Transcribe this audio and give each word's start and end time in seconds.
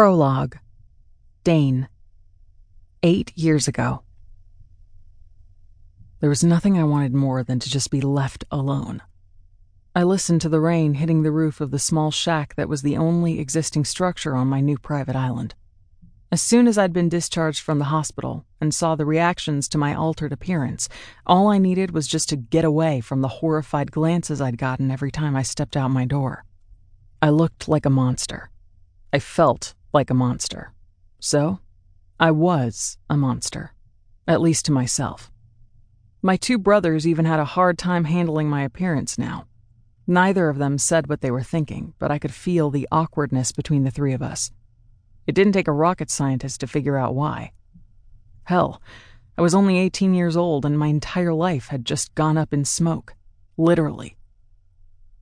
Prologue 0.00 0.56
Dane. 1.44 1.86
Eight 3.02 3.36
years 3.36 3.68
ago. 3.68 4.02
There 6.20 6.30
was 6.30 6.42
nothing 6.42 6.78
I 6.78 6.84
wanted 6.84 7.12
more 7.12 7.42
than 7.42 7.58
to 7.58 7.68
just 7.68 7.90
be 7.90 8.00
left 8.00 8.46
alone. 8.50 9.02
I 9.94 10.04
listened 10.04 10.40
to 10.40 10.48
the 10.48 10.58
rain 10.58 10.94
hitting 10.94 11.22
the 11.22 11.30
roof 11.30 11.60
of 11.60 11.70
the 11.70 11.78
small 11.78 12.10
shack 12.10 12.54
that 12.54 12.66
was 12.66 12.80
the 12.80 12.96
only 12.96 13.38
existing 13.38 13.84
structure 13.84 14.34
on 14.34 14.46
my 14.46 14.62
new 14.62 14.78
private 14.78 15.16
island. 15.16 15.54
As 16.32 16.40
soon 16.40 16.66
as 16.66 16.78
I'd 16.78 16.94
been 16.94 17.10
discharged 17.10 17.60
from 17.60 17.78
the 17.78 17.92
hospital 17.92 18.46
and 18.58 18.74
saw 18.74 18.94
the 18.94 19.04
reactions 19.04 19.68
to 19.68 19.76
my 19.76 19.94
altered 19.94 20.32
appearance, 20.32 20.88
all 21.26 21.48
I 21.48 21.58
needed 21.58 21.90
was 21.90 22.08
just 22.08 22.30
to 22.30 22.36
get 22.36 22.64
away 22.64 23.02
from 23.02 23.20
the 23.20 23.28
horrified 23.44 23.92
glances 23.92 24.40
I'd 24.40 24.56
gotten 24.56 24.90
every 24.90 25.10
time 25.10 25.36
I 25.36 25.42
stepped 25.42 25.76
out 25.76 25.90
my 25.90 26.06
door. 26.06 26.46
I 27.20 27.28
looked 27.28 27.68
like 27.68 27.84
a 27.84 27.90
monster. 27.90 28.48
I 29.12 29.18
felt 29.18 29.74
like 29.92 30.10
a 30.10 30.14
monster. 30.14 30.72
So, 31.18 31.60
I 32.18 32.30
was 32.30 32.98
a 33.08 33.16
monster, 33.16 33.72
at 34.28 34.40
least 34.40 34.66
to 34.66 34.72
myself. 34.72 35.30
My 36.22 36.36
two 36.36 36.58
brothers 36.58 37.06
even 37.06 37.24
had 37.24 37.40
a 37.40 37.44
hard 37.44 37.78
time 37.78 38.04
handling 38.04 38.48
my 38.48 38.62
appearance 38.62 39.18
now. 39.18 39.46
Neither 40.06 40.48
of 40.48 40.58
them 40.58 40.76
said 40.76 41.08
what 41.08 41.22
they 41.22 41.30
were 41.30 41.42
thinking, 41.42 41.94
but 41.98 42.10
I 42.10 42.18
could 42.18 42.34
feel 42.34 42.70
the 42.70 42.88
awkwardness 42.92 43.52
between 43.52 43.84
the 43.84 43.90
three 43.90 44.12
of 44.12 44.22
us. 44.22 44.50
It 45.26 45.34
didn't 45.34 45.52
take 45.52 45.68
a 45.68 45.72
rocket 45.72 46.10
scientist 46.10 46.60
to 46.60 46.66
figure 46.66 46.98
out 46.98 47.14
why. 47.14 47.52
Hell, 48.44 48.82
I 49.38 49.42
was 49.42 49.54
only 49.54 49.78
18 49.78 50.12
years 50.12 50.36
old 50.36 50.64
and 50.66 50.78
my 50.78 50.88
entire 50.88 51.32
life 51.32 51.68
had 51.68 51.84
just 51.84 52.14
gone 52.14 52.36
up 52.36 52.52
in 52.52 52.64
smoke. 52.64 53.14
Literally. 53.56 54.16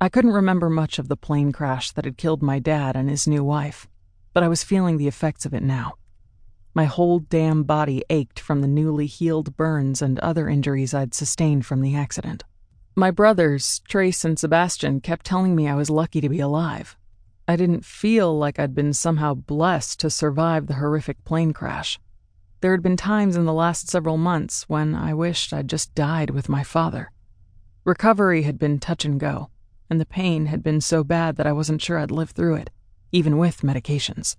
I 0.00 0.08
couldn't 0.08 0.32
remember 0.32 0.68
much 0.68 0.98
of 0.98 1.08
the 1.08 1.16
plane 1.16 1.50
crash 1.50 1.90
that 1.92 2.04
had 2.04 2.18
killed 2.18 2.42
my 2.42 2.58
dad 2.58 2.94
and 2.94 3.08
his 3.08 3.26
new 3.26 3.42
wife 3.42 3.88
but 4.34 4.42
I 4.42 4.48
was 4.48 4.64
feeling 4.64 4.98
the 4.98 5.08
effects 5.08 5.46
of 5.46 5.54
it 5.54 5.62
now. 5.62 5.94
My 6.74 6.86
whole 6.86 7.20
damn 7.20 7.62
body 7.62 8.04
ached 8.10 8.40
from 8.40 8.60
the 8.60 8.68
newly 8.68 9.06
healed 9.06 9.56
burns 9.56 10.02
and 10.02 10.18
other 10.18 10.48
injuries 10.48 10.92
I'd 10.92 11.14
sustained 11.14 11.64
from 11.64 11.80
the 11.80 11.94
accident. 11.94 12.42
My 12.96 13.12
brothers, 13.12 13.80
Trace 13.88 14.24
and 14.24 14.36
Sebastian, 14.36 15.00
kept 15.00 15.24
telling 15.24 15.54
me 15.54 15.68
I 15.68 15.76
was 15.76 15.88
lucky 15.88 16.20
to 16.20 16.28
be 16.28 16.40
alive. 16.40 16.96
I 17.46 17.54
didn't 17.54 17.84
feel 17.84 18.36
like 18.36 18.58
I'd 18.58 18.74
been 18.74 18.92
somehow 18.92 19.34
blessed 19.34 20.00
to 20.00 20.10
survive 20.10 20.66
the 20.66 20.74
horrific 20.74 21.22
plane 21.24 21.52
crash. 21.52 22.00
There 22.60 22.72
had 22.72 22.82
been 22.82 22.96
times 22.96 23.36
in 23.36 23.44
the 23.44 23.52
last 23.52 23.88
several 23.88 24.16
months 24.16 24.68
when 24.68 24.96
I 24.96 25.14
wished 25.14 25.52
I'd 25.52 25.68
just 25.68 25.94
died 25.94 26.30
with 26.30 26.48
my 26.48 26.64
father. 26.64 27.12
Recovery 27.84 28.42
had 28.42 28.58
been 28.58 28.80
touch 28.80 29.04
and 29.04 29.20
go, 29.20 29.50
and 29.88 30.00
the 30.00 30.06
pain 30.06 30.46
had 30.46 30.62
been 30.62 30.80
so 30.80 31.04
bad 31.04 31.36
that 31.36 31.46
I 31.46 31.52
wasn't 31.52 31.82
sure 31.82 31.98
I'd 31.98 32.10
live 32.10 32.30
through 32.30 32.56
it 32.56 32.70
even 33.14 33.38
with 33.38 33.60
medications. 33.60 34.34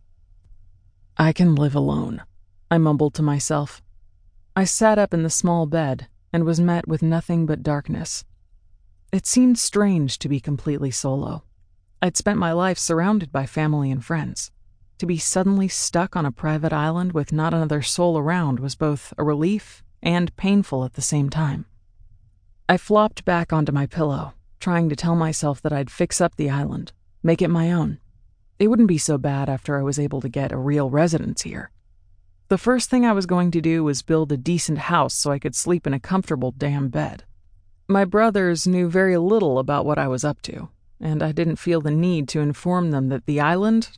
I 1.18 1.32
can 1.32 1.56
live 1.56 1.76
alone, 1.76 2.24
I 2.70 2.78
mumbled 2.78 3.14
to 3.14 3.22
myself. 3.22 3.82
I 4.54 4.66
sat 4.66 5.00
up 5.00 5.14
in 5.14 5.24
the 5.24 5.30
small 5.30 5.66
bed 5.66 6.10
and 6.34 6.44
was 6.44 6.60
met 6.60 6.86
with 6.86 7.02
nothing 7.02 7.46
but 7.46 7.64
darkness. 7.64 8.26
It 9.14 9.26
seemed 9.26 9.58
strange 9.58 10.20
to 10.20 10.28
be 10.28 10.42
completely 10.42 10.92
solo. 10.92 11.46
I'd 12.02 12.18
spent 12.18 12.38
my 12.38 12.52
life 12.52 12.78
surrounded 12.78 13.32
by 13.32 13.46
family 13.46 13.92
and 13.92 14.04
friends. 14.04 14.52
To 14.98 15.06
be 15.06 15.20
suddenly 15.20 15.70
stuck 15.70 16.18
on 16.18 16.26
a 16.26 16.32
private 16.34 16.74
island 16.74 17.14
with 17.14 17.32
not 17.32 17.54
another 17.54 17.82
soul 17.82 18.18
around 18.18 18.60
was 18.60 18.76
both 18.76 19.14
a 19.18 19.24
relief 19.24 19.86
and 20.04 20.36
painful 20.36 20.84
at 20.84 20.96
the 20.96 21.02
same 21.02 21.30
time. 21.30 21.66
I 22.68 22.76
flopped 22.76 23.24
back 23.24 23.54
onto 23.54 23.72
my 23.72 23.86
pillow, 23.86 24.34
trying 24.60 24.90
to 24.90 24.98
tell 24.98 25.16
myself 25.16 25.62
that 25.62 25.72
I'd 25.72 25.90
fix 25.90 26.20
up 26.20 26.36
the 26.36 26.50
island, 26.50 26.92
make 27.24 27.42
it 27.42 27.50
my 27.50 27.72
own. 27.72 28.00
It 28.58 28.68
wouldn't 28.68 28.88
be 28.88 28.98
so 28.98 29.18
bad 29.18 29.50
after 29.50 29.78
I 29.78 29.84
was 29.84 30.00
able 30.00 30.22
to 30.22 30.30
get 30.30 30.52
a 30.52 30.58
real 30.58 30.90
residence 30.90 31.42
here. 31.42 31.72
The 32.48 32.58
first 32.58 32.90
thing 32.90 33.06
I 33.06 33.12
was 33.12 33.26
going 33.26 33.52
to 33.52 33.62
do 33.62 33.84
was 33.84 34.02
build 34.02 34.32
a 34.32 34.38
decent 34.38 34.78
house 34.78 35.14
so 35.14 35.32
I 35.32 35.40
could 35.40 35.56
sleep 35.56 35.86
in 35.86 35.94
a 35.94 36.00
comfortable 36.00 36.52
damn 36.52 36.90
bed. 36.90 37.24
My 37.88 38.06
brothers 38.06 38.66
knew 38.66 38.90
very 38.90 39.18
little 39.18 39.60
about 39.60 39.86
what 39.86 39.98
I 39.98 40.08
was 40.08 40.24
up 40.24 40.42
to, 40.44 40.70
and 41.02 41.22
I 41.22 41.32
didn't 41.32 41.58
feel 41.58 41.82
the 41.82 41.92
need 41.92 42.28
to 42.30 42.40
inform 42.40 42.92
them 42.92 43.10
that 43.10 43.26
the 43.26 43.42
island, 43.42 43.90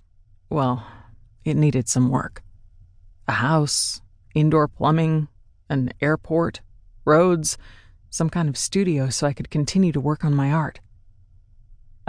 well, 0.50 0.86
it 1.46 1.56
needed 1.56 1.88
some 1.88 2.10
work. 2.10 2.42
A 3.28 3.34
house, 3.34 4.02
indoor 4.34 4.68
plumbing, 4.68 5.28
an 5.70 5.92
airport, 6.02 6.62
roads, 7.06 7.58
some 8.10 8.30
kind 8.30 8.50
of 8.50 8.58
studio 8.58 9.10
so 9.10 9.28
I 9.28 9.34
could 9.34 9.50
continue 9.50 9.92
to 9.92 10.00
work 10.00 10.26
on 10.26 10.34
my 10.34 10.52
art. 10.52 10.80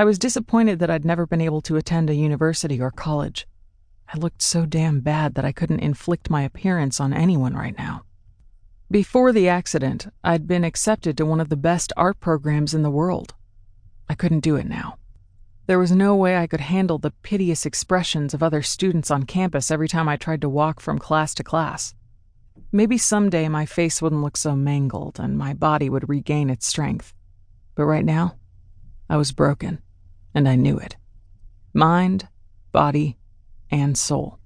I 0.01 0.05
was 0.05 0.21
disappointed 0.21 0.79
that 0.79 0.91
I'd 0.91 1.05
never 1.05 1.27
been 1.27 1.41
able 1.41 1.61
to 1.63 1.75
attend 1.75 2.09
a 2.09 2.15
university 2.15 2.81
or 2.81 2.93
college. 2.93 3.49
I 4.15 4.17
looked 4.17 4.41
so 4.41 4.65
damn 4.65 5.01
bad 5.01 5.35
that 5.35 5.45
I 5.45 5.51
couldn't 5.51 5.81
inflict 5.81 6.31
my 6.31 6.43
appearance 6.43 7.01
on 7.01 7.13
anyone 7.13 7.55
right 7.55 7.77
now. 7.77 8.05
Before 8.89 9.33
the 9.33 9.49
accident, 9.49 10.07
I'd 10.23 10.47
been 10.47 10.63
accepted 10.63 11.17
to 11.17 11.27
one 11.27 11.41
of 11.41 11.49
the 11.49 11.57
best 11.57 11.93
art 11.97 12.21
programs 12.21 12.75
in 12.75 12.83
the 12.85 12.93
world. 12.93 13.35
I 14.09 14.15
couldn't 14.15 14.45
do 14.45 14.55
it 14.55 14.69
now. 14.69 14.99
There 15.67 15.81
was 15.81 15.91
no 15.91 16.15
way 16.15 16.37
I 16.37 16.47
could 16.47 16.61
handle 16.61 16.99
the 16.99 17.11
piteous 17.25 17.67
expressions 17.67 18.33
of 18.33 18.41
other 18.41 18.63
students 18.63 19.11
on 19.11 19.25
campus 19.25 19.69
every 19.69 19.89
time 19.89 20.09
I 20.09 20.17
tried 20.17 20.43
to 20.43 20.49
walk 20.49 20.79
from 20.79 21.01
class 21.01 21.35
to 21.35 21.43
class. 21.43 21.93
Maybe 22.71 22.99
someday 22.99 23.49
my 23.49 23.67
face 23.67 24.01
wouldn't 24.01 24.23
look 24.23 24.37
so 24.37 24.55
mangled 24.55 25.19
and 25.19 25.37
my 25.37 25.55
body 25.55 25.91
would 25.91 26.09
regain 26.09 26.51
its 26.51 26.69
strength. 26.69 27.15
But 27.75 27.87
right 27.87 28.05
now, 28.05 28.37
I 29.11 29.17
was 29.17 29.33
broken 29.33 29.83
and 30.35 30.49
I 30.49 30.57
knew 30.57 30.79
it 30.79 30.97
mind, 31.75 32.29
body, 32.73 33.19
and 33.71 33.97
soul. 33.97 34.39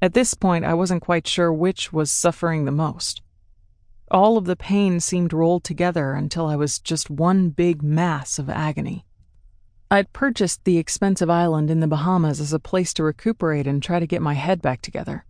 At 0.00 0.14
this 0.14 0.34
point, 0.34 0.64
I 0.64 0.74
wasn't 0.74 1.02
quite 1.02 1.26
sure 1.26 1.52
which 1.52 1.92
was 1.92 2.10
suffering 2.12 2.64
the 2.64 2.72
most. 2.72 3.22
All 4.10 4.36
of 4.36 4.44
the 4.44 4.56
pain 4.56 5.00
seemed 5.00 5.32
rolled 5.32 5.64
together 5.64 6.12
until 6.12 6.46
I 6.46 6.56
was 6.56 6.78
just 6.78 7.08
one 7.08 7.48
big 7.48 7.82
mass 7.82 8.38
of 8.38 8.50
agony. 8.50 9.06
I'd 9.90 10.12
purchased 10.12 10.64
the 10.64 10.78
expensive 10.78 11.28
island 11.28 11.70
in 11.70 11.80
the 11.80 11.86
Bahamas 11.86 12.40
as 12.40 12.52
a 12.52 12.58
place 12.58 12.94
to 12.94 13.02
recuperate 13.02 13.66
and 13.66 13.82
try 13.82 14.00
to 14.00 14.06
get 14.06 14.22
my 14.22 14.34
head 14.34 14.62
back 14.62 14.80
together. 14.82 15.24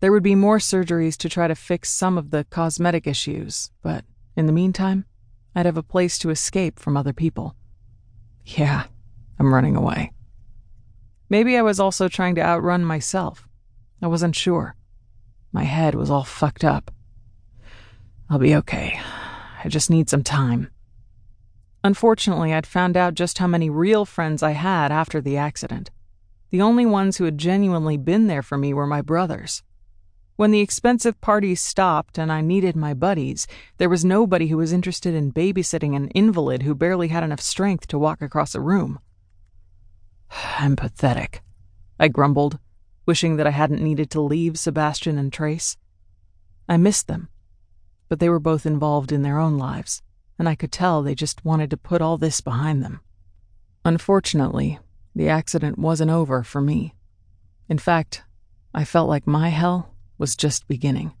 There 0.00 0.12
would 0.12 0.22
be 0.22 0.34
more 0.34 0.58
surgeries 0.58 1.16
to 1.18 1.28
try 1.28 1.48
to 1.48 1.54
fix 1.54 1.90
some 1.90 2.16
of 2.16 2.30
the 2.30 2.44
cosmetic 2.44 3.06
issues, 3.06 3.70
but 3.82 4.04
in 4.36 4.46
the 4.46 4.52
meantime, 4.52 5.04
I'd 5.54 5.66
have 5.66 5.76
a 5.76 5.82
place 5.82 6.18
to 6.20 6.30
escape 6.30 6.78
from 6.78 6.96
other 6.96 7.12
people. 7.12 7.56
Yeah, 8.56 8.84
I'm 9.38 9.52
running 9.52 9.76
away. 9.76 10.12
Maybe 11.28 11.56
I 11.56 11.62
was 11.62 11.78
also 11.78 12.08
trying 12.08 12.34
to 12.36 12.42
outrun 12.42 12.84
myself. 12.84 13.46
I 14.00 14.06
wasn't 14.06 14.34
sure. 14.34 14.74
My 15.52 15.64
head 15.64 15.94
was 15.94 16.10
all 16.10 16.24
fucked 16.24 16.64
up. 16.64 16.90
I'll 18.30 18.38
be 18.38 18.54
okay. 18.56 18.98
I 19.62 19.68
just 19.68 19.90
need 19.90 20.08
some 20.08 20.22
time. 20.22 20.70
Unfortunately, 21.84 22.52
I'd 22.52 22.66
found 22.66 22.96
out 22.96 23.14
just 23.14 23.38
how 23.38 23.46
many 23.46 23.68
real 23.70 24.04
friends 24.04 24.42
I 24.42 24.52
had 24.52 24.90
after 24.90 25.20
the 25.20 25.36
accident. 25.36 25.90
The 26.50 26.62
only 26.62 26.86
ones 26.86 27.18
who 27.18 27.24
had 27.24 27.38
genuinely 27.38 27.96
been 27.96 28.26
there 28.26 28.42
for 28.42 28.56
me 28.56 28.72
were 28.72 28.86
my 28.86 29.02
brothers. 29.02 29.62
When 30.38 30.52
the 30.52 30.60
expensive 30.60 31.20
parties 31.20 31.60
stopped 31.60 32.16
and 32.16 32.30
I 32.30 32.42
needed 32.42 32.76
my 32.76 32.94
buddies, 32.94 33.48
there 33.78 33.88
was 33.88 34.04
nobody 34.04 34.46
who 34.46 34.58
was 34.58 34.72
interested 34.72 35.12
in 35.12 35.32
babysitting 35.32 35.96
an 35.96 36.10
invalid 36.10 36.62
who 36.62 36.76
barely 36.76 37.08
had 37.08 37.24
enough 37.24 37.40
strength 37.40 37.88
to 37.88 37.98
walk 37.98 38.22
across 38.22 38.54
a 38.54 38.60
room. 38.60 39.00
I'm 40.60 40.76
pathetic, 40.76 41.42
I 41.98 42.06
grumbled, 42.06 42.60
wishing 43.04 43.34
that 43.34 43.48
I 43.48 43.50
hadn't 43.50 43.82
needed 43.82 44.10
to 44.10 44.20
leave 44.20 44.60
Sebastian 44.60 45.18
and 45.18 45.32
Trace. 45.32 45.76
I 46.68 46.76
missed 46.76 47.08
them, 47.08 47.30
but 48.08 48.20
they 48.20 48.28
were 48.28 48.38
both 48.38 48.64
involved 48.64 49.10
in 49.10 49.22
their 49.22 49.40
own 49.40 49.58
lives, 49.58 50.02
and 50.38 50.48
I 50.48 50.54
could 50.54 50.70
tell 50.70 51.02
they 51.02 51.16
just 51.16 51.44
wanted 51.44 51.68
to 51.70 51.76
put 51.76 52.00
all 52.00 52.16
this 52.16 52.40
behind 52.40 52.84
them. 52.84 53.00
Unfortunately, 53.84 54.78
the 55.16 55.28
accident 55.28 55.80
wasn't 55.80 56.12
over 56.12 56.44
for 56.44 56.60
me. 56.60 56.94
In 57.68 57.78
fact, 57.78 58.22
I 58.72 58.84
felt 58.84 59.08
like 59.08 59.26
my 59.26 59.48
hell 59.48 59.96
was 60.18 60.36
just 60.36 60.68
beginning. 60.68 61.12